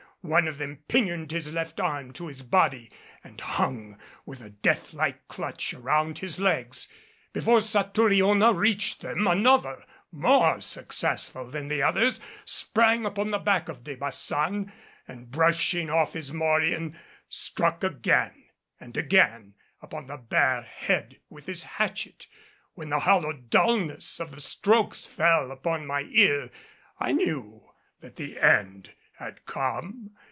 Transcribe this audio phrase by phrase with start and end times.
[0.23, 2.91] One of them pinioned his left arm to his body,
[3.23, 6.87] and hung with a death like clutch around his legs.
[7.33, 13.83] Before Satouriona reached them, another, more successful than the others, sprang upon the back of
[13.83, 14.71] De Baçan,
[15.07, 18.45] and, brushing off his morion, struck again
[18.79, 22.27] and again upon the bare head with his hatchet.
[22.75, 26.51] When the hollow dulness of the strokes fell upon my ear,
[26.99, 27.71] I knew
[28.01, 30.09] that the end had come.